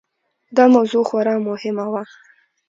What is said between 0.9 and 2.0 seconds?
خورا مهمه